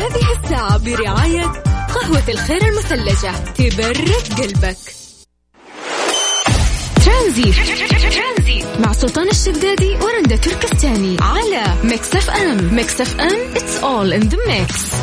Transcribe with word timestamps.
هذه 0.00 0.42
الساعة 0.44 0.78
برعاية 0.78 1.44
قهوة 1.94 2.22
الخير 2.28 2.64
المثلجة. 2.68 3.32
تبرد 3.54 4.40
قلبك. 4.40 4.76
ترانزيت 7.04 7.52
مع 8.78 8.92
سلطان 8.92 9.28
الشدادي 9.28 9.96
ورندا 9.96 10.36
تركستاني. 10.36 11.16
على 11.20 11.64
ميكس 11.84 12.14
أف 12.14 12.30
أم. 12.30 12.74
ميكس 12.74 13.00
أف 13.00 13.20
أم. 13.20 13.54
It's 13.54 13.82
all 13.82 14.20
in 14.20 14.28
the 14.30 14.38
mix. 14.48 14.94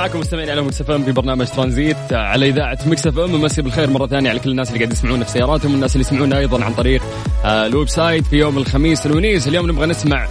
معكم 0.00 0.20
مستمعين 0.20 0.50
على 0.50 0.62
مكس 0.62 0.82
في 0.82 1.12
برنامج 1.12 1.46
ترانزيت 1.46 2.12
على 2.12 2.48
إذاعة 2.48 2.78
مكس 2.86 3.06
إف 3.06 3.18
إم. 3.18 3.40
مسي 3.40 3.62
بالخير 3.62 3.90
مرة 3.90 4.06
ثانية 4.06 4.30
على 4.30 4.38
كل 4.38 4.50
الناس 4.50 4.68
اللي 4.68 4.78
قاعد 4.78 4.92
يسمعونا 4.92 5.24
في 5.24 5.30
سياراتهم 5.30 5.72
والناس 5.72 5.96
اللي 5.96 6.06
يسمعونا 6.06 6.38
أيضا 6.38 6.64
عن 6.64 6.74
طريق 6.74 7.02
آه، 7.44 7.66
ال 7.66 7.88
website 7.88 8.26
في 8.26 8.36
يوم 8.36 8.58
الخميس 8.58 9.06
الونيس. 9.06 9.48
اليوم 9.48 9.70
نبغى 9.70 9.86
نسمع 9.86 10.28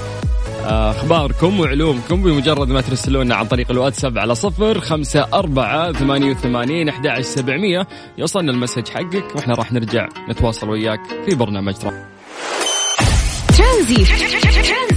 آه، 0.66 0.92
أخباركم 0.92 1.60
وعلومكم 1.60 2.24
بمجرد 2.24 2.68
ما 2.68 2.82
ترسلونا 2.82 3.36
عن 3.36 3.46
طريق 3.46 3.72
الواتساب 3.72 4.18
على 4.18 4.36
صفر 4.36 4.80
خمسة 4.80 5.28
أربعة 5.34 5.92
ثمانية 5.92 6.32
وثمانين 6.32 6.90
أحد 6.90 7.22
سبعمية. 7.22 7.88
يوصلنا 8.18 8.52
ال 8.52 8.56
message 8.56 8.88
حقك 8.88 9.36
وإحنا 9.36 9.56
راح 9.56 9.72
نرجع 9.72 10.08
نتواصل 10.30 10.70
وياك 10.70 11.02
في 11.26 11.36
برنامج 11.36 11.76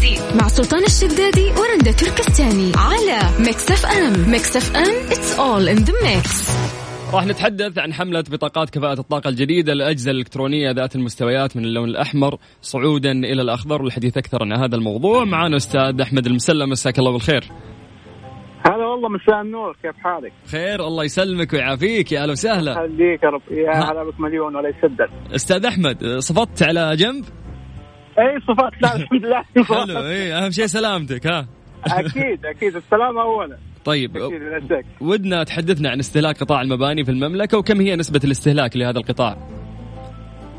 ترانزيت 0.02 0.36
مع 0.40 0.48
سلطان 0.48 0.84
الشدادي 0.84 1.46
ورندا 1.46 1.92
تركستاني 1.92 2.72
على 2.76 3.44
ميكس 3.46 3.70
اف 3.70 3.86
ام 3.86 4.30
ميكس 4.30 4.56
اف 4.56 4.76
ام 4.76 5.08
it's 5.10 5.38
all 5.38 5.78
in 5.78 5.84
the 5.84 5.92
mix. 5.92 6.50
راح 7.14 7.26
نتحدث 7.26 7.78
عن 7.78 7.92
حملة 7.92 8.24
بطاقات 8.30 8.70
كفاءة 8.70 9.00
الطاقة 9.00 9.28
الجديدة 9.28 9.74
للأجهزة 9.74 10.10
الإلكترونية 10.10 10.70
ذات 10.70 10.96
المستويات 10.96 11.56
من 11.56 11.64
اللون 11.64 11.88
الأحمر 11.88 12.38
صعودا 12.62 13.10
إلى 13.10 13.42
الأخضر 13.42 13.82
والحديث 13.82 14.16
أكثر 14.16 14.42
عن 14.42 14.52
هذا 14.52 14.76
الموضوع. 14.76 15.24
معنا 15.24 15.56
أستاذ 15.56 16.00
أحمد 16.00 16.26
المسلم 16.26 16.70
مساك 16.70 16.98
الله 16.98 17.12
بالخير. 17.12 17.44
هلا 18.66 18.86
والله 18.86 19.08
مساء 19.08 19.40
النور. 19.40 19.76
كيف 19.82 19.96
حالك؟ 19.96 20.32
خير 20.46 20.86
الله 20.86 21.04
يسلمك 21.04 21.52
ويعافيك. 21.52 22.12
يا 22.12 22.22
أهلا 22.22 22.32
وسهلا. 22.32 22.74
خليك 22.74 23.22
يا 23.22 23.28
رب. 23.28 23.42
يا 23.50 23.92
هلا 23.92 24.04
بك 24.04 24.20
مليون 24.20 24.56
ولا 24.56 24.68
يسدد 24.68 25.34
أستاذ 25.34 25.66
أحمد 25.66 26.04
صفطت 26.18 26.62
على 26.62 26.96
جنب؟ 26.96 27.24
اي 28.18 28.40
صفات. 28.40 28.72
لا 28.82 28.96
الحمد 28.96 29.24
لله. 29.24 29.42
حلو. 29.84 30.06
اي 30.06 30.32
أهم 30.34 30.50
شيء 30.50 30.66
سلامتك 30.66 31.26
ها. 31.26 31.46
أكيد 31.86 32.46
أكيد. 32.46 32.76
السلامه 32.76 33.22
اولا. 33.22 33.56
طيب 33.84 34.16
أكيد 34.16 34.84
ودنا 35.00 35.44
تحدثنا 35.44 35.90
عن 35.90 35.98
استهلاك 35.98 36.40
قطاع 36.40 36.62
المباني 36.62 37.04
في 37.04 37.10
المملكة 37.10 37.58
وكم 37.58 37.80
هي 37.80 37.96
نسبة 37.96 38.20
الاستهلاك 38.24 38.76
لهذا 38.76 38.98
القطاع؟ 38.98 39.36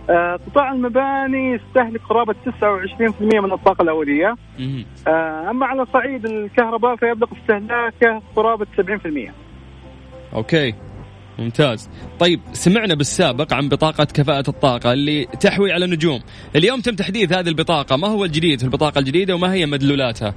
آه 0.09 0.39
قطاع 0.47 0.71
المباني 0.71 1.53
يستهلك 1.53 2.01
قرابة 2.09 2.33
29% 2.33 3.21
من 3.21 3.53
الطاقة 3.53 3.81
الأولية. 3.81 4.35
آه 5.07 5.49
أما 5.49 5.65
على 5.65 5.85
صعيد 5.93 6.25
الكهرباء 6.25 6.95
فيبلغ 6.95 7.27
استهلاكه 7.41 8.21
قرابة 8.35 8.67
70% 8.77 9.31
أوكي. 10.33 10.73
ممتاز. 11.39 11.89
طيب 12.19 12.39
سمعنا 12.53 12.95
بالسابق 12.95 13.53
عن 13.53 13.69
بطاقة 13.69 14.03
كفاءة 14.03 14.49
الطاقة 14.49 14.93
اللي 14.93 15.25
تحوي 15.25 15.71
على 15.71 15.87
نجوم. 15.87 16.19
اليوم 16.55 16.79
تم 16.79 16.95
تحديث 16.95 17.33
هذه 17.33 17.47
البطاقة. 17.47 17.97
ما 17.97 18.07
هو 18.07 18.25
الجديد 18.25 18.59
في 18.59 18.65
البطاقة 18.65 18.99
الجديدة 18.99 19.35
وما 19.35 19.53
هي 19.53 19.65
مدلولاتها؟ 19.65 20.33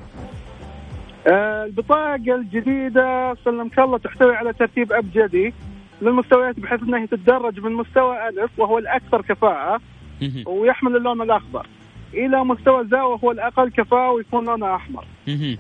آه 1.27 1.65
البطاقة 1.65 2.15
الجديدة 2.15 3.35
سلمك 3.45 3.79
الله 3.79 3.99
تحتوي 3.99 4.37
على 4.37 4.53
ترتيب 4.53 4.93
أبجدي 4.93 5.55
للمستويات 6.03 6.61
بحيث 6.61 6.83
أنها 6.83 7.07
تتدرج 7.07 7.61
من 7.61 7.73
مستوى 7.73 8.29
ألف 8.29 8.51
وهو 8.59 8.79
الأكثر 8.79 9.23
كفاءة 9.23 9.81
ويحمل 10.47 10.97
اللون 10.97 11.23
الأخضر 11.23 11.67
إلى 12.15 12.45
مستوى 12.45 12.87
زا 12.91 13.03
وهو 13.03 13.31
الأقل 13.31 13.71
كفاءة 13.71 14.11
ويكون 14.11 14.45
لونه 14.45 14.75
أحمر. 14.75 15.05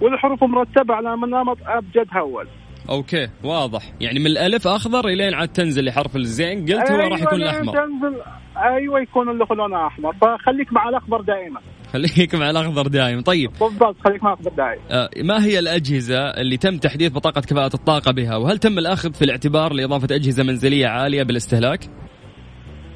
والحروف 0.01 0.45
مرتبة 0.45 0.95
على 0.95 1.17
منامط 1.17 1.59
أبجد 1.67 2.07
هول. 2.17 2.47
أوكي 2.91 3.29
واضح. 3.45 3.83
يعني 4.01 4.19
من 4.19 4.27
الألف 4.27 4.67
أخضر 4.67 5.09
الين 5.09 5.35
عاد 5.35 5.49
تنزل 5.49 5.85
لحرف 5.85 6.17
الزين. 6.17 6.61
قلت 6.61 6.91
هو 6.91 6.97
أيوة 6.97 7.09
راح 7.09 7.23
يكون 7.23 7.43
الأحمر. 7.43 7.73
تنزل. 7.73 8.23
أيوه 8.57 9.01
يكون 9.01 9.29
اللي 9.29 9.47
لونه 9.51 9.87
أحمر. 9.87 10.13
فخليك 10.13 10.73
مع 10.73 10.89
الأخضر 10.89 11.21
دائما. 11.21 11.61
خليك 11.93 12.35
مع 12.35 12.51
الأخضر 12.51 12.87
دائما. 12.87 13.23
طيب. 13.23 13.51
بالضبط 13.61 13.97
خليك 14.05 14.23
مع 14.23 14.33
الأخضر 14.33 14.51
دائما. 14.51 14.83
آه 14.91 15.11
ما 15.23 15.45
هي 15.45 15.59
الأجهزة 15.59 16.19
اللي 16.19 16.57
تم 16.57 16.79
تحديث 16.79 17.13
بطاقة 17.13 17.41
كفاءة 17.41 17.75
الطاقة 17.75 18.13
بها؟ 18.13 18.37
وهل 18.37 18.59
تم 18.59 18.79
الأخذ 18.79 19.13
في 19.13 19.25
الاعتبار 19.25 19.73
لإضافة 19.73 20.15
أجهزة 20.15 20.45
منزلية 20.45 20.87
عالية 20.87 21.23
بالاستهلاك؟ 21.23 21.81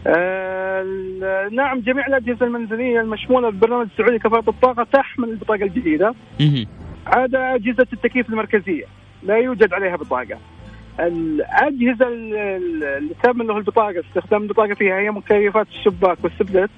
آه 0.07 0.85
نعم 1.53 1.81
جميع 1.81 2.07
الأجهزة 2.07 2.47
المنزلية 2.47 3.01
المشمولة 3.01 3.51
بالبرنامج 3.51 3.87
السعودي 3.93 4.19
كفاءه 4.19 4.51
الطاقة 4.51 4.87
تحمل 4.93 5.29
البطاقة 5.29 5.63
الجديدة. 5.63 6.15
عدا 7.07 7.55
أجهزة 7.55 7.87
التكييف 7.93 8.29
المركزية. 8.29 8.85
لا 9.23 9.37
يوجد 9.37 9.73
عليها 9.75 9.97
بطاقة. 9.97 10.39
الأجهزة 11.01 12.09
اللي 12.09 13.15
تم 13.23 13.43
له 13.43 13.59
البطاقة 13.59 14.03
استخدام 14.09 14.43
البطاقة 14.43 14.75
فيها 14.75 14.99
هي 15.01 15.11
مكيفات 15.11 15.67
الشباك 15.69 16.19
والسبلت 16.25 16.71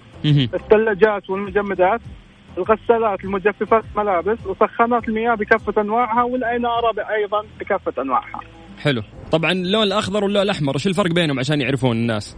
الثلاجات 0.54 1.30
والمجمدات 1.30 2.00
الغسالات 2.58 3.24
المجففات 3.24 3.84
الملابس 3.96 4.38
وسخانات 4.46 5.08
المياه 5.08 5.34
بكافة 5.34 5.82
أنواعها 5.82 6.22
والأنارة 6.22 6.94
أيضا 7.10 7.44
بكافة 7.60 8.02
أنواعها. 8.02 8.40
حلو. 8.82 9.02
طبعا 9.32 9.52
اللون 9.52 9.82
الأخضر 9.82 10.24
واللون 10.24 10.42
الأحمر 10.42 10.74
إيش 10.74 10.86
الفرق 10.86 11.10
بينهم 11.10 11.38
عشان 11.38 11.60
يعرفون 11.60 11.96
الناس؟ 11.96 12.36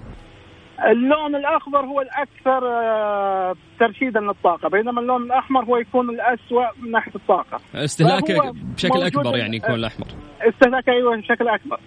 اللون 0.81 1.37
الأخضر 1.37 1.81
هو 1.81 2.01
الأكثر 2.01 2.69
آه، 2.69 3.55
ترشيدا 3.81 4.21
للطاقة 4.21 4.69
بينما 4.69 5.01
اللون 5.01 5.23
الأحمر 5.23 5.65
هو 5.65 5.77
يكون 5.77 6.11
الاسوء 6.11 6.67
من 6.83 6.91
ناحية 6.91 7.13
الطاقة. 7.15 7.61
استهلاكه 7.75 8.53
بشكل 8.55 9.03
أكبر 9.03 9.37
يعني 9.37 9.57
يكون 9.57 9.75
الأحمر. 9.75 10.07
استهلاكه 10.41 10.93
أيوه 10.93 11.17
بشكل 11.17 11.49
أكبر. 11.49 11.81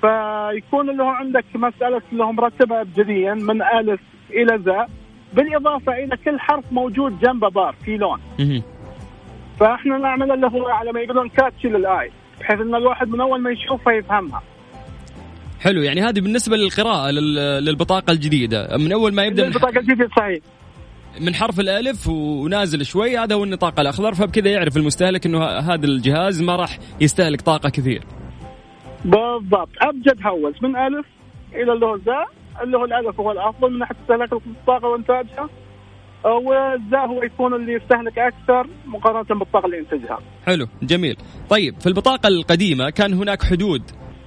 فيكون 0.00 0.90
اللي 0.90 1.02
هو 1.02 1.08
عندك 1.08 1.44
مسألة 1.54 2.02
اللي 2.12 2.24
هو 2.24 2.32
مرتبة 2.32 2.80
ابجديا 2.80 3.34
من 3.34 3.62
ألف 3.62 4.00
إلى 4.30 4.58
زاء 4.58 4.88
بالإضافة 5.32 5.92
إلى 5.92 6.16
كل 6.16 6.40
حرف 6.40 6.64
موجود 6.72 7.20
جنبه 7.20 7.48
بار 7.48 7.74
في 7.84 7.96
لون. 7.96 8.20
فإحنا 9.60 9.98
نعمل 9.98 10.32
اللي 10.32 10.46
هو 10.46 10.68
على 10.68 10.92
ما 10.92 11.00
يقولون 11.00 11.28
كاتشي 11.28 11.68
للاي 11.68 12.10
بحيث 12.40 12.60
إن 12.60 12.74
الواحد 12.74 13.08
من 13.08 13.20
أول 13.20 13.40
ما 13.40 13.50
يشوفها 13.50 13.92
يفهمها. 13.92 14.42
حلو 15.60 15.82
يعني 15.82 16.00
هذه 16.00 16.20
بالنسبة 16.20 16.56
للقراءة 16.56 17.10
للبطاقة 17.60 18.10
الجديدة. 18.10 18.76
من 18.76 18.92
أول 18.92 19.14
ما 19.14 19.24
يبدأ 19.24 19.46
البطاقة 19.46 19.78
الجديدة 19.78 20.08
صحيح. 20.16 20.38
من 21.20 21.34
حرف 21.34 21.60
الألف 21.60 22.08
ونازل 22.08 22.86
شوي 22.86 23.18
هذا 23.18 23.34
هو 23.34 23.44
النطاق 23.44 23.80
الأخضر 23.80 24.14
فبكذا 24.14 24.50
يعرف 24.50 24.76
المستهلك 24.76 25.26
إنه 25.26 25.44
هذا 25.44 25.86
الجهاز 25.86 26.42
ما 26.42 26.56
راح 26.56 26.78
يستهلك 27.00 27.40
طاقة 27.40 27.68
كثير. 27.68 28.02
بالضبط. 29.04 29.68
أبجد 29.82 30.26
هوس 30.26 30.62
من 30.62 30.76
ألف 30.76 31.06
إلى 31.54 31.72
اللي 31.72 31.86
هو 31.86 31.98
زاء 31.98 32.26
اللي 32.62 32.76
هو 32.76 32.84
الألف 32.84 33.20
هو 33.20 33.32
الأفضل 33.32 33.72
من 33.72 33.78
ناحيه 33.78 33.94
استهلاك 34.02 34.32
الطاقه 34.32 34.88
وانتاجها 34.88 35.48
والزاء 36.24 37.06
هو 37.06 37.22
يكون 37.22 37.54
اللي 37.54 37.72
يستهلك 37.72 38.18
أكثر 38.18 38.66
مقارنة 38.86 39.38
بالطاقة 39.38 39.66
اللي 39.66 39.78
ينتجها. 39.78 40.18
حلو 40.46 40.66
جميل. 40.82 41.16
طيب 41.50 41.80
في 41.80 41.86
البطاقة 41.86 42.28
القديمة 42.28 42.90
كان 42.90 43.14
هناك 43.14 43.42
حدود 43.42 43.82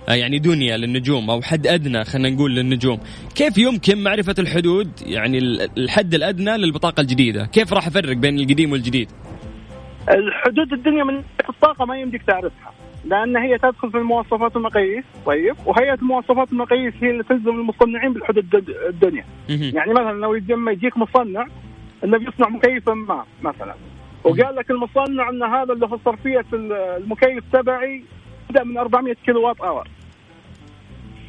يعني 0.08 0.40
دنيا 0.40 0.78
للنجوم 0.78 1.30
أو 1.30 1.42
حد 1.42 1.68
أدنى 1.68 2.04
خلينا 2.04 2.30
نقول 2.30 2.56
للنجوم. 2.56 3.00
كيف 3.36 3.58
يمكن 3.58 4.04
معرفة 4.04 4.36
الحدود؟ 4.40 4.90
يعني 5.06 5.38
الحد 5.78 6.14
الأدنى 6.14 6.58
للبطاقة 6.58 7.02
الجديدة. 7.02 7.46
كيف 7.46 7.74
راح 7.74 7.88
أفرق 7.88 8.18
بين 8.18 8.40
القديم 8.40 8.72
والجديد؟ 8.72 9.12
الحدود 10.10 10.74
الدنيا 10.74 11.04
من 11.04 11.24
الطاقة 11.50 11.86
ما 11.86 12.00
يمديك 12.00 12.22
تعرفها 12.24 12.74
لأن 13.06 13.38
هي 13.38 13.58
تدخل 13.58 13.92
في 13.92 13.98
المواصفات 13.98 14.56
والمقاييس 14.56 15.04
طيب. 15.26 15.56
وهيئه 15.66 15.94
المواصفات 15.94 16.50
والمقاييس 16.50 16.94
هي 17.02 17.12
اللي 17.12 17.24
تلزم 17.24 17.50
المصنعين 17.50 18.14
بالحدود 18.14 18.46
الدنيا. 18.90 19.26
يعني 19.50 19.94
مثلا 19.94 20.12
لو 20.12 20.36
لما 20.36 20.72
يجيك 20.72 20.98
مصنع 20.98 21.48
انه 22.04 22.18
بيصنع 22.18 22.50
مكيفا 22.50 22.94
ما 22.94 23.24
مثلا. 23.42 23.76
وقال 24.24 24.56
لك 24.56 24.72
المصنع 24.72 25.30
إن 25.30 25.44
هذا 25.44 25.74
اللي 25.74 25.86
هو 25.86 26.00
صرفية 26.06 26.46
المكيف 26.54 27.44
تبعي 27.54 28.04
تبدأ 28.54 28.64
من 28.64 28.78
400 28.78 29.16
كيلو 29.26 29.48
وات 29.48 29.62
hour. 29.62 29.88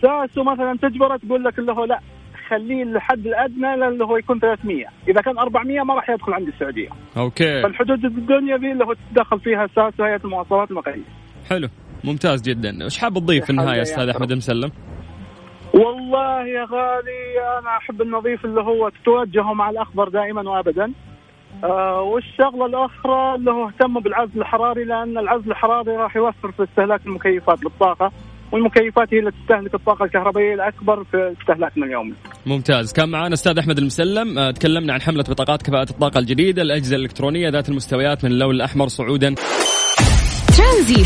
ساسو 0.02 0.44
مثلا 0.44 0.78
تجبره 0.82 1.16
تقول 1.16 1.44
لك 1.44 1.58
اللي 1.58 1.72
هو 1.72 1.84
لا 1.84 2.00
خليه 2.48 2.82
الحد 2.82 3.26
الأدنى 3.26 3.74
اللي 3.74 4.04
هو 4.04 4.16
يكون 4.16 4.40
300 4.40 4.86
إذا 5.08 5.20
كان 5.20 5.38
400 5.38 5.82
ما 5.82 5.94
راح 5.94 6.10
يدخل 6.10 6.32
عند 6.32 6.48
السعودية. 6.48 6.88
أوكي. 7.16 7.62
فالحدود 7.62 8.04
الدنيا 8.04 8.56
ذي 8.56 8.72
اللي 8.72 8.84
هو 8.84 8.92
تتدخل 8.92 9.40
فيها 9.40 9.66
ساسو 9.66 10.04
هيئة 10.04 10.20
المواصفات 10.24 10.70
والمقاييس 10.70 11.02
حلو. 11.50 11.68
ممتاز 12.04 12.42
جدا. 12.42 12.84
إيش 12.84 12.98
حاب 12.98 13.14
تضيف 13.14 13.44
في 13.44 13.50
النهاية 13.50 13.82
أستاذ 13.82 14.08
أحمد. 14.08 14.32
مسلم؟ 14.32 14.70
والله 15.74 16.46
يا 16.46 16.64
غالي 16.64 17.58
أنا 17.58 17.76
أحب 17.76 18.02
أضيف 18.02 18.44
اللي 18.44 18.60
هو 18.60 18.88
تتوجهوا 18.88 19.54
مع 19.54 19.70
الأخضر 19.70 20.08
دائما 20.08 20.50
وابدا. 20.50 20.92
آه 21.64 22.00
والشغلة 22.00 22.66
الأخرى 22.66 23.34
اللي 23.34 23.50
هو 23.50 23.68
اهتموا 23.68 24.00
بالعزل 24.00 24.40
الحراري 24.40 24.84
لأن 24.84 25.18
العزل 25.18 25.50
الحراري 25.50 25.90
راح 25.90 26.16
يوفر 26.16 26.52
في 26.52 26.64
استهلاك 26.64 27.06
المكيفات 27.06 27.64
للطاقة 27.64 28.12
والمكيفات 28.52 29.14
هي 29.14 29.18
اللي 29.18 29.30
تستهلك 29.30 29.74
الطاقة 29.74 30.04
الكهربائية 30.04 30.54
الأكبر 30.54 31.04
في 31.04 31.34
استهلاكنا 31.40 31.86
اليومي. 31.86 32.14
ممتاز، 32.46 32.92
كان 32.92 33.08
معنا 33.08 33.34
أستاذ 33.34 33.58
أحمد 33.58 33.78
المسلم 33.78 34.38
آه 34.38 34.50
تكلمنا 34.50 34.92
عن 34.92 35.00
حملة 35.00 35.22
بطاقات 35.22 35.62
كفاءة 35.62 35.90
الطاقة 35.90 36.18
الجديدة، 36.18 36.62
الأجهزة 36.62 36.96
الإلكترونية 36.96 37.48
ذات 37.48 37.68
المستويات 37.68 38.24
من 38.24 38.30
اللون 38.30 38.54
الأحمر 38.54 38.88
صعودا. 38.88 39.34
ترانزيت 40.56 41.02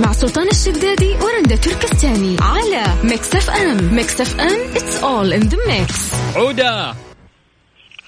مع 0.00 0.12
سلطان 0.12 0.46
الشدادي 0.46 1.10
ورندا 1.24 1.56
تركستاني 1.56 2.36
على 2.40 2.84
ميكس 3.04 3.36
أف 3.36 3.50
أم، 3.50 3.94
ميكس 3.96 4.20
أف 4.20 4.40
أم 4.40 4.76
it's 4.76 5.04
all 5.04 5.32
in 5.32 5.40
the 5.40 5.58
mix. 5.68 6.14
عودة 6.36 6.94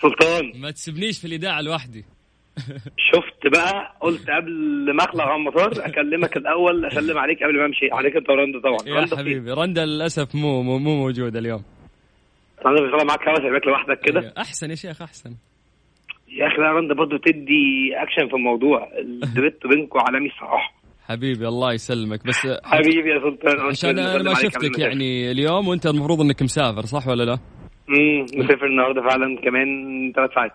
سلطان. 0.08 0.60
ما 0.60 0.70
تسبنيش 0.70 1.18
في 1.20 1.26
الاذاعه 1.26 1.60
لوحدي. 1.60 2.04
شفت 3.12 3.52
بقى 3.52 3.96
قلت 4.00 4.30
قبل 4.30 4.96
ما 4.96 5.04
أخلع 5.04 5.24
على 5.24 5.36
المطار 5.36 5.72
أكلمك 5.86 6.36
الأول 6.36 6.84
أسلم 6.86 7.18
عليك 7.18 7.42
قبل 7.42 7.58
ما 7.58 7.66
أمشي. 7.66 7.88
عليك 7.92 8.16
أنت 8.16 8.30
ورندا 8.30 8.60
طبعا. 8.60 8.78
يا 9.00 9.16
حبيبي 9.16 9.50
رندا 9.52 9.84
للأسف 9.84 10.34
مو 10.34 10.62
مو, 10.62 10.78
مو 10.78 10.96
موجودة 10.96 11.38
اليوم. 11.38 11.62
رندا 12.66 12.82
بيشتغل 12.82 13.06
معاك 13.06 13.28
هوا 13.28 13.36
سايبك 13.36 13.66
لوحدك 13.66 14.00
كده. 14.04 14.20
إيه، 14.20 14.32
أحسن 14.38 14.70
يا 14.70 14.74
شيخ 14.74 15.02
أحسن. 15.02 15.34
يا 16.28 16.46
أخي 16.46 16.56
لا 16.56 16.72
رندا 16.72 16.94
برضه 16.94 17.18
تدي 17.18 17.92
أكشن 18.02 18.28
في 18.28 18.34
الموضوع. 18.36 18.88
الدويتو 18.98 19.68
بينكم 19.68 19.98
عالمي 19.98 20.28
الصراحة. 20.28 20.74
حبيبي 21.08 21.48
الله 21.48 21.72
يسلمك. 21.72 22.26
بس 22.26 22.38
حبيبي 22.64 23.10
يا 23.10 23.20
سلطان 23.20 23.60
عشان 23.60 23.98
أنا 23.98 24.22
ما 24.22 24.34
شفتك 24.34 24.78
يعني 24.78 25.30
اليوم 25.30 25.68
وأنت 25.68 25.86
المفروض 25.86 26.20
إنك 26.20 26.42
مسافر 26.42 26.86
صح 26.86 27.08
ولا 27.08 27.24
لا؟ 27.24 27.38
امم 27.88 28.22
مسافر 28.22 28.66
النهارده 28.66 29.02
فعلا 29.02 29.40
كمان 29.44 29.66
ثلاث 30.16 30.30
ساعات. 30.34 30.52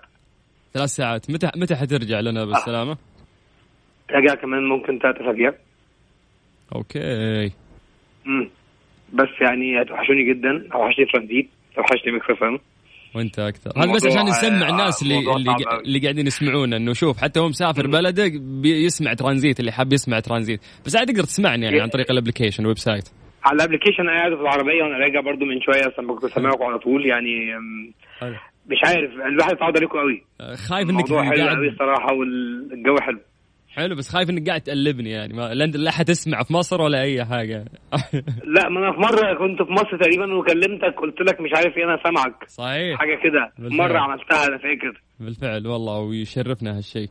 ثلاث 0.74 0.90
ساعات. 0.90 1.31
متى 1.31 1.50
متى 1.56 1.76
حترجع 1.76 2.20
لنا 2.20 2.46
بالسلامة؟ 2.46 2.98
راجع 4.12 4.36
كمان 4.36 4.64
ممكن 4.64 5.00
ثلاث 5.00 5.16
أسابيع. 5.16 5.54
أوكي. 6.76 7.00
امم 8.28 8.50
بس 9.14 9.30
يعني 9.42 9.81
هتوحشوني 9.81 10.34
جدا. 10.34 10.68
اوحشني 10.74 11.06
ترانزيت 11.14 11.50
اوحشني 11.78 12.12
ميكس 12.12 12.30
إف 12.30 12.62
وأنت 13.16 13.40
أكثر. 13.40 13.72
هذا 13.78 13.92
بس 13.94 14.06
عشان 14.06 14.22
نسمع 14.22 14.70
الناس 14.70 15.02
اللي 15.04 15.20
اللي, 15.20 15.56
اللي 15.86 16.00
قاعدين 16.00 16.28
يسمعونا. 16.28 16.78
إنه 16.78 16.94
شوف 16.94 17.18
حتى 17.18 17.40
هو 17.40 17.50
مسافر 17.50 17.88
بلده 17.88 18.31
بيسمع 18.62 19.14
ترانزيت 19.14 19.60
اللي 19.60 19.72
حاب 19.72 19.94
يسمع 19.94 20.20
ترانزيت. 20.20 20.62
بس 20.86 20.96
عاد 20.96 21.08
تقدر 21.08 21.24
تسمعني 21.24 21.66
يعني 21.66 21.81
عن 21.81 21.88
طريق 21.88 22.12
ال 22.12 22.16
application 22.16 22.60
ال 22.60 22.64
website. 22.64 23.10
على 23.46 23.56
ال 23.56 23.59
application 23.59 24.02
أنا 24.10 24.12
قاعد 24.20 24.36
في 24.36 24.42
العربية 24.42 24.84
وأنا 24.84 24.98
راجع 24.98 25.20
برضو 25.20 25.46
من 25.46 25.62
شوية 25.62 25.88
أصلا 25.94 26.08
كنت 26.08 26.26
سامعكم 26.26 26.64
على 26.64 26.80
طول 26.80 27.06
يعني 27.06 27.54
مش 28.68 28.78
عارف 28.86 29.12
الواحد 29.14 29.52
اتعود 29.52 29.78
عليكم 29.78 29.98
قوي. 30.00 30.24
خايف 30.70 30.90
إنك 30.90 31.06
الموضوع 31.06 31.24
حلو 31.24 31.48
قوي 31.48 31.70
الصراحة 31.70 32.14
والجو 32.14 32.96
حلو. 33.02 33.20
حلو 33.70 33.96
بس 33.96 34.10
خايف 34.10 34.30
إنك 34.30 34.48
قاعد 34.48 34.62
تقلبني 34.62 35.10
يعني 35.10 35.34
ما 35.34 35.54
لا 35.54 35.92
حتسمع 35.92 36.44
في 36.44 36.54
مصر 36.54 36.82
ولا 36.82 37.02
أي 37.02 37.26
حاجة. 37.26 37.66
لا 38.56 38.70
ما 38.70 38.80
أنا 38.80 38.92
في 38.92 39.00
مرة 39.00 39.34
كنت 39.34 39.62
في 39.62 39.72
مصر 39.72 39.98
تقريبا 39.98 40.34
وكلمتك 40.36 41.00
قلت 41.02 41.22
لك 41.22 41.42
مش 41.42 41.50
عارف 41.56 41.78
إيه 41.78 41.84
أنا 41.84 42.00
سامعك. 42.04 42.44
صحيح. 42.48 43.00
حاجة 43.00 43.16
كده. 43.24 43.52
مرة 43.70 44.00
عملتها 44.00 44.48
أنا 44.48 44.58
فاكر. 44.58 45.02
بالفعل 45.20 45.68
والله 45.68 46.00
ويشرفنا 46.00 46.78
هالشيء. 46.78 47.10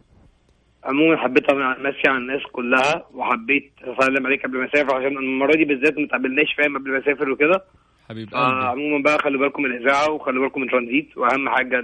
عموما 0.84 1.16
حبيت 1.16 1.50
امسي 1.50 2.08
على 2.08 2.18
الناس 2.18 2.42
كلها 2.52 3.06
وحبيت 3.14 3.72
اسلم 3.82 4.26
عليك 4.26 4.46
قبل 4.46 4.58
ما 4.58 4.64
أسافر 4.66 4.94
عشان 4.94 5.16
المرة 5.18 5.52
دي 5.56 5.64
بالذات 5.64 5.98
ما 5.98 6.06
تقابلناش 6.06 6.54
فاهم؟ 6.58 6.78
قبل 6.78 6.90
ما 6.90 6.98
أسافر 6.98 7.30
وكده. 7.30 7.64
حبيب 8.08 8.34
آه 8.34 8.64
عموما 8.64 9.02
بقى 9.02 9.18
خلوا 9.18 9.40
بالكم 9.40 9.62
من 9.62 9.70
الإذاعة 9.70 10.10
وخلوا 10.10 10.42
بالكم 10.42 10.60
من 10.60 10.68
ترانزيت 10.68 11.16
وأهم 11.18 11.48
حاجة 11.48 11.80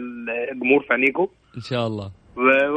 الجمهور 0.52 0.82
في 0.82 0.92
عينيكم 0.94 1.26
إن 1.56 1.60
شاء 1.60 1.86
الله. 1.86 2.10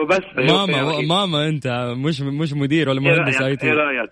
وبس. 0.01 0.51
ماما 0.51 1.01
ماما 1.01 1.48
أنت 1.48 1.68
مش 1.98 2.21
مش 2.21 2.54
مدير 2.54 2.89
ولا 2.89 3.01
مهندس 3.01 3.42
اي 3.42 3.56
تي 3.56 3.68
إيه 3.68 3.74
رأيك؟ 3.74 4.09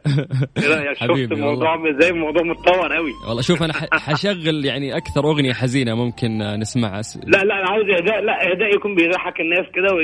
إيه 0.58 0.76
رأيك؟ 0.76 0.98
شفت 1.04 1.32
الموضوع 1.32 1.76
إزاي 1.90 2.10
الموضوع 2.10 2.44
متطور 2.44 2.96
قوي 2.96 3.12
والله 3.28 3.42
شوف 3.42 3.64
أنا 3.64 3.74
حشغل 4.08 4.66
يعني 4.66 4.98
أكثر 4.98 5.26
أغنية 5.26 5.54
حزينة 5.54 5.96
ممكن 5.96 6.38
نسمعها. 6.38 7.02
لا 7.24 7.38
لا 7.44 7.60
أنا 7.60 7.70
عاوز 7.70 7.90
إهداء 7.90 8.22
لا 8.22 8.52
إهداء 8.52 8.76
يكون 8.76 8.96
بيضحك 8.96 9.40
الناس 9.40 9.66
كده 9.76 9.96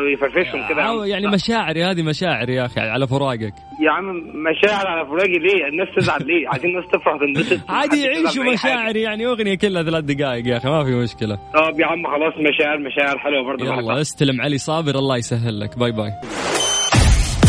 ويفرفشهم 0.00 0.68
كده. 0.68 1.04
يعني 1.06 1.26
مشاعري 1.26 1.84
هذه 1.84 2.02
مشاعري 2.02 2.54
يا 2.54 2.66
أخي 2.66 2.80
على 2.80 3.06
فراقك. 3.06 3.54
يا 3.82 3.90
عم 3.90 4.04
مشاعر 4.50 4.86
على 4.86 5.06
فراقي 5.06 5.38
ليه؟ 5.38 5.68
الناس 5.68 5.88
تزعل 5.96 6.26
ليه؟ 6.26 6.48
عايزين 6.52 6.70
الناس 6.70 6.84
تفرح 6.92 7.16
تنبسط 7.20 7.70
عادي 7.70 8.02
يعيشوا 8.02 8.44
مشاعري 8.44 9.02
يعني 9.02 9.26
أغنية 9.26 9.54
كلها 9.54 9.82
ثلاث 9.82 10.04
دقائق 10.04 10.46
يا 10.46 10.56
أخي 10.56 10.68
ما 10.68 10.84
في 10.84 10.90
مشكلة. 10.90 11.36
طب 11.54 11.80
يا 11.80 11.86
عم 11.86 12.06
خلاص 12.06 12.34
مشاعر 12.48 12.78
مشاعر 12.78 13.18
حلوة 13.18 13.44
برضه. 13.44 13.64
يلا 13.64 14.00
استلم 14.00 14.40
علي 14.40 14.58
صابر 14.58 14.85
الله 14.94 15.16
يسهل 15.16 15.60
لك. 15.60 15.78
باي 15.78 15.92
باي. 15.92 16.12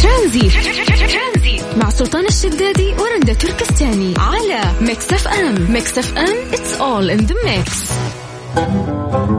ترانزيت 0.03 0.49
مع 1.77 1.89
سلطان 1.89 2.25
الشدادي 2.25 2.93
ورندا 2.99 3.33
تركستاني 3.33 4.13
على 4.17 4.61
ميكس 4.81 5.13
اف 5.13 5.27
ام. 5.27 5.71
ميكس 5.71 5.97
اف 5.97 6.17
ام 6.17 6.37
it's 6.53 6.73
all 6.73 7.09
in 7.09 7.17
the 7.19 7.35
mix 7.45 7.91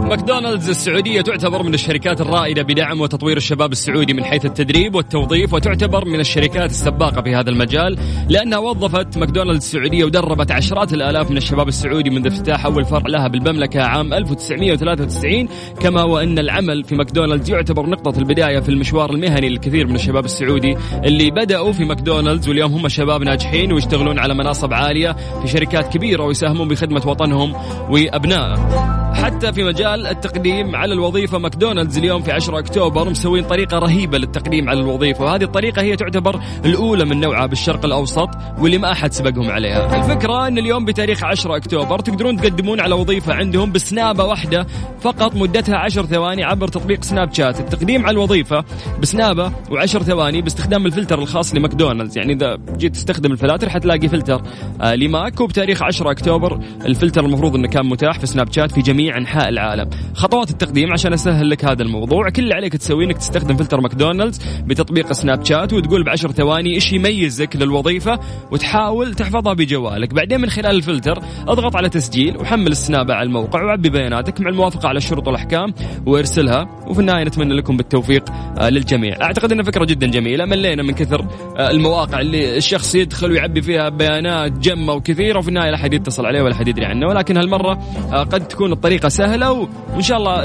ماكدونالدز 0.09 0.69
السعودية 0.69 1.21
تعتبر 1.21 1.63
من 1.63 1.75
الشركات 1.75 2.21
الرائدة 2.21 2.63
بدعم 2.63 3.01
وتطوير 3.01 3.37
الشباب 3.37 3.73
السعودي 3.73 4.15
من 4.15 4.25
حيث 4.25 4.47
التدريب 4.47 4.95
والتوظيف 4.95 5.55
وتعتبر 5.55 6.05
من 6.05 6.21
الشركات 6.21 6.71
السباقة 6.71 7.23
في 7.23 7.35
هذا 7.35 7.51
المجال 7.51 7.99
لأنها 8.29 8.59
وظفت 8.59 9.19
ماكدونالدز 9.19 9.65
السعودية 9.65 10.05
ودربت 10.05 10.51
عشرات 10.51 10.93
الآلاف 10.93 11.31
من 11.31 11.37
الشباب 11.37 11.69
السعودي 11.69 12.11
منذ 12.11 12.27
افتتاح 12.27 12.67
أول 12.67 12.85
فرع 12.85 13.03
لها 13.09 13.29
بالمملكة 13.29 13.83
عام 13.83 14.15
1993 14.15 15.49
كما 15.81 16.03
وأن 16.03 16.39
العمل 16.39 16.85
في 16.85 16.95
ماكدونالدز 16.95 17.51
يعتبر 17.51 17.87
نقطة 17.87 18.19
البداية 18.19 18.61
في 18.61 18.69
المشوار 18.69 19.11
المهني 19.11 19.49
للكثير 19.49 19.87
من 19.87 19.95
الشباب 19.95 20.25
السعودي 20.25 20.77
اللي 21.05 21.31
بدأوا 21.31 21.73
في 21.73 21.85
ماكدونالدز 21.85 22.49
واليوم 22.49 22.73
هم 22.73 22.89
شباب 22.89 23.23
ناجحين 23.23 23.73
ويشتغلون 23.73 24.19
على 24.19 24.35
مناصب 24.35 24.73
عالية 24.73 25.17
في 25.43 25.49
شركات 25.49 25.93
كبيرة 25.93 26.25
ويساهمون 26.25 26.69
بخدمة 26.69 27.03
وطنهم 27.07 27.53
وأبنائه 27.91 29.08
حتى 29.15 29.53
في 29.53 29.65
مجال 29.65 30.07
التقديم 30.07 30.77
على 30.77 30.95
الوظيفة 30.95 31.39
ماكدونالدز 31.39 31.99
اليوم 31.99 32.23
في 32.23 32.33
10 32.33 32.59
أكتوبر 32.59 33.11
مسوين 33.11 33.45
طريقة 33.45 33.79
رهيبة 33.79 34.19
للتقديم 34.19 34.69
على 34.69 34.81
الوظيفة 34.81 35.25
وهذه 35.25 35.43
الطريقة 35.43 35.83
هي 35.83 35.97
تعتبر 35.97 36.41
الأولى 36.65 37.05
من 37.05 37.21
نوعها 37.21 37.47
بالشرق 37.47 37.85
الأوسط 37.85 38.29
واللي 38.59 38.79
ما 38.79 38.93
أحد 38.93 39.13
سبقهم 39.13 39.51
عليها. 39.51 39.97
الفكرة 39.97 40.47
أن 40.47 40.59
اليوم 40.59 40.85
بتاريخ 40.85 41.25
10 41.25 41.57
أكتوبر 41.57 41.99
تقدرون 41.99 42.37
تقدمون 42.37 42.81
على 42.81 42.95
وظيفة 42.95 43.35
عندهم 43.35 43.73
بسنابة 43.73 44.25
واحدة 44.25 44.67
فقط 45.01 45.37
مدتها 45.37 45.77
10 45.77 46.03
ثواني 46.07 46.45
عبر 46.45 46.69
تطبيق 46.69 47.05
سناب 47.05 47.35
شات. 47.35 47.61
التقديم 47.61 48.07
على 48.07 48.15
الوظيفة 48.15 48.65
بسنابة 49.03 49.53
و10 49.71 49.87
ثواني 49.87 50.43
باستخدام 50.43 50.87
الفلتر 50.87 51.19
الخاص 51.19 51.55
لماكدونالدز. 51.55 52.19
يعني 52.19 52.33
إذا 52.33 52.59
جيت 52.77 52.95
تستخدم 52.95 53.33
الفلاتر 53.33 53.69
حتلاقي 53.69 54.09
فلتر 54.09 54.43
آه 54.81 54.95
لماك. 54.95 55.41
وبتاريخ 55.41 55.83
10 55.83 56.11
أكتوبر 56.11 56.61
الفلتر 56.85 57.25
المفروض 57.25 57.57
أنه 57.57 57.69
كان 57.69 57.87
متاح 57.87 58.19
في 58.19 58.27
سناب 58.27 58.53
شات 58.53 58.73
في 58.73 58.83
جميع 58.83 59.08
أنحاء 59.17 59.49
العالم. 59.49 59.91
خطوات 60.15 60.51
التقديم 60.51 60.93
عشان 60.93 61.13
أسهل 61.13 61.51
لك 61.51 61.65
هذا 61.65 61.83
الموضوع. 61.83 62.29
كل 62.31 62.43
اللي 62.43 62.55
عليك 62.55 62.77
تسويه 62.77 63.07
إنك 63.07 63.19
تستخدم 63.19 63.57
فلتر 63.57 63.81
ماكدونالدز 63.81 64.41
بتطبيق 64.67 65.13
سناب 65.13 65.45
شات 65.45 65.73
وتقول 65.73 66.05
بعشر 66.05 66.33
ثواني 66.33 66.75
إيش 66.75 66.93
يميزك 66.93 67.57
للوظيفة 67.57 68.21
وتحاول 68.51 69.15
تحفظها 69.15 69.53
بجوالك. 69.53 70.15
بعدين 70.15 70.41
من 70.41 70.51
خلال 70.51 70.77
الفلتر 70.77 71.19
أضغط 71.49 71.77
على 71.77 71.89
تسجيل 71.89 72.37
وحمل 72.37 72.67
السنابة 72.67 73.15
على 73.15 73.27
الموقع 73.27 73.63
وعبي 73.63 73.91
بياناتك 73.91 74.41
مع 74.41 74.51
الموافقة 74.51 74.89
على 74.89 74.97
الشروط 74.97 75.27
والاحكام 75.27 75.75
وأرسلها. 76.07 76.85
وفي 76.87 77.01
النهاية 77.01 77.25
نتمنى 77.25 77.55
لكم 77.55 77.77
بالتوفيق 77.77 78.25
آه، 78.59 78.69
للجميع. 78.71 79.23
أعتقد 79.23 79.53
انها 79.53 79.65
فكرة 79.65 79.85
جدا 79.85 80.07
جميلة 80.07 80.45
ملينا 80.45 80.83
من 80.83 80.95
كثر 80.95 81.27
آه، 81.57 81.71
المواقع 81.71 82.21
اللي 82.21 82.57
الشخص 82.57 82.95
يدخل 82.95 83.31
ويعبي 83.31 83.63
فيها 83.63 83.89
بيانات 83.89 84.53
جمة 84.53 84.93
وكثيرة. 84.93 85.39
وفي 85.39 85.49
النهاية 85.49 85.71
لا 85.71 85.77
احد 85.77 85.95
يتصل 85.95 86.27
عليه 86.27 86.43
ولا 86.43 86.53
احد 86.53 86.69
يدري 86.69 86.85
عنه 86.85 87.07
ولكن 87.07 87.37
هالمرة 87.37 87.79
آه، 88.13 88.23
قد 88.23 88.49
تكون 88.49 88.73
الطريقة 88.73 88.88
سهلة 88.97 89.53
وإن 89.53 90.03
شاء 90.03 90.19
الله 90.19 90.45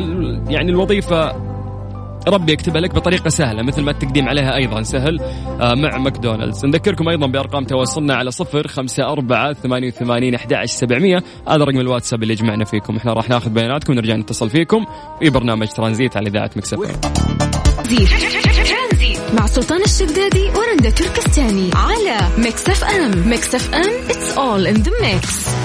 يعني 0.50 0.72
الوظيفة 0.72 1.54
ربي 2.28 2.52
يكتبها 2.52 2.82
لك 2.82 2.96
بطريقة 2.96 3.30
سهلة 3.30 3.64
مثل 3.64 3.82
ما 3.82 3.92
التقديم 3.92 4.30
عليها 4.30 4.56
أيضا 4.56 4.82
سهل 4.82 5.20
آه، 5.62 5.74
مع 5.74 5.98
ماكدونالدز. 5.98 6.66
نذكركم 6.66 7.10
أيضا 7.10 7.28
بأرقام 7.28 7.64
تواصلنا 7.64 8.16
على 8.16 8.32
صفر 8.32 8.68
خمسة 8.68 9.04
أربعة 9.04 9.54
ثمانية 9.54 9.88
وثمانين 9.88 10.36
أحد 10.36 10.66
سبعمية. 10.66 11.24
هذا 11.48 11.64
رقم 11.64 11.80
الواتساب 11.80 12.24
اللي 12.24 12.36
جمعنا 12.36 12.66
فيكم. 12.66 12.96
إحنا 12.96 13.14
راح 13.14 13.30
ناخذ 13.30 13.50
بياناتكم 13.50 13.94
ونرجع 13.94 14.16
نتصل 14.16 14.50
فيكم 14.50 14.86
في 15.20 15.30
برنامج 15.30 15.68
ترانزيت 15.68 16.18
على 16.18 16.30
إذاعة 16.30 16.52
مكسف. 16.56 16.80
مع 19.34 19.46
سلطان 19.46 19.82
الشدادي 19.82 20.50
ورندا 20.50 20.90
تركستاني 20.90 21.70
على 21.76 22.18
ميكس 22.38 22.70
اف 22.70 22.84
أم. 22.84 23.30
ميكس 23.30 23.56
اف 23.56 23.74
أم 23.74 24.08
it's 24.08 24.38
all 24.38 24.76
in 24.76 24.84
the 24.84 24.92
mix. 25.02 25.63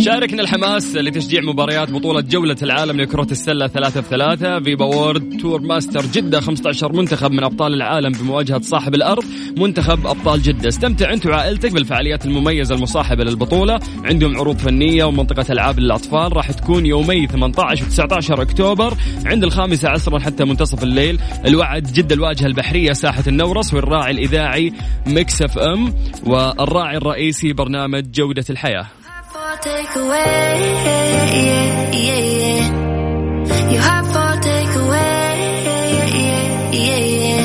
شاركنا 0.00 0.42
الحماس 0.42 0.96
لتشجيع 0.96 1.40
مباريات 1.40 1.90
بطولة 1.90 2.20
جولة 2.20 2.56
العالم 2.62 3.00
لكرة 3.00 3.26
السلة 3.30 3.66
ثلاثة 3.66 4.00
بثلاثة 4.00 4.60
FIBA 4.60 4.84
World 4.84 5.36
Tour 5.40 5.60
Masters 5.60 6.06
جدة 6.06 6.40
15 6.40 6.92
منتخب 6.92 7.32
من 7.32 7.44
أبطال 7.44 7.74
العالم 7.74 8.12
بمواجهة 8.12 8.60
صاحب 8.60 8.94
الأرض 8.94 9.24
منتخب 9.56 10.06
أبطال 10.06 10.42
جدة. 10.42 10.68
استمتع 10.68 11.12
أنت 11.12 11.26
وعائلتك 11.26 11.72
بالفعاليات 11.72 12.26
المميزة 12.26 12.74
المصاحبة 12.74 13.24
للبطولة. 13.24 13.80
عندهم 14.04 14.36
عروض 14.36 14.56
فنية 14.56 15.04
ومنطقة 15.04 15.52
ألعاب 15.52 15.78
للأطفال. 15.78 16.36
راح 16.36 16.50
تكون 16.50 16.86
يومي 16.86 17.26
18 17.26 17.84
و 17.84 17.88
19 17.88 18.42
أكتوبر. 18.42 18.94
عند 19.24 19.44
الخامسة 19.44 19.88
عصرا 19.88 20.18
حتى 20.18 20.44
منتصف 20.44 20.82
الليل. 20.82 21.18
الوعد 21.46 21.82
جدة 21.82 22.14
الواجهة 22.14 22.46
البحرية 22.46 22.92
ساحة 22.92 23.24
النورس 23.26 23.74
والراعي 23.74 24.10
الإذاعي 24.10 24.72
ميكس 25.06 25.42
أف 25.42 25.58
أم 25.58 25.94
والراعي 26.26 26.96
الرئيسي 26.96 27.52
برنامج 27.52 28.10
جودة 28.10 28.44
الحياة. 28.50 28.99
Take 29.62 29.94
away. 29.96 30.60
Yeah, 30.84 31.34
yeah, 31.34 31.90
yeah. 31.92 33.70
Your 33.72 33.82
heart 33.82 34.06
for 34.06 34.40
take 34.42 34.74
away. 34.76 35.28
Yeah, 35.66 36.06
yeah, 36.72 37.04
yeah. 37.24 37.44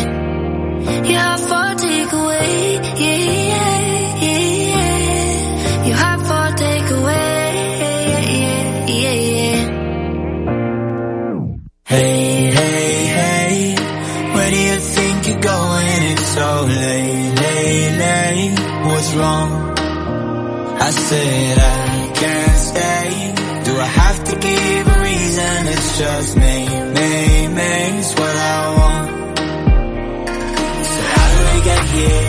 Your 1.09 1.19
heart 1.19 1.39
for 1.49 1.75
take 1.83 2.13
away. 2.13 2.79
Yeah, 3.03 3.17
yeah, 3.51 4.39
yeah. 4.71 5.87
Your 5.87 5.97
heart 5.97 6.21
for 6.29 6.47
take 6.57 6.91
away. 6.91 7.45
Yeah, 7.81 8.21
yeah, 8.87 9.17
yeah. 9.43 9.63
Hey, 11.85 12.51
hey, 12.57 12.95
hey. 13.19 13.75
Where 14.33 14.49
do 14.51 14.57
you 14.57 14.77
think 14.79 15.27
you're 15.27 15.41
going? 15.41 16.01
It's 16.11 16.27
so 16.33 16.49
late, 16.63 17.33
late, 17.41 17.97
late. 17.99 18.59
What's 18.85 19.13
wrong? 19.15 19.49
I 20.77 20.91
said 20.91 21.57
I 21.57 21.84
can't 22.25 22.57
stay 22.71 23.33
Do 23.67 23.71
I 23.87 23.89
have 24.01 24.19
to 24.29 24.35
give 24.47 24.83
a 24.95 24.97
reason? 25.09 25.57
It's 25.73 25.91
just 25.99 26.37
me, 26.37 26.57
me, 26.97 27.47
me 27.57 27.99
It's 27.99 28.13
what 28.19 28.35
I 28.53 28.61
want 28.79 29.37
So 30.93 31.01
how 31.13 31.27
do 31.33 31.39
we 31.51 31.59
get 31.69 31.83
here? 31.95 32.24